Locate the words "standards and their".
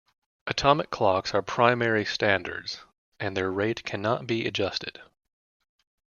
2.05-3.51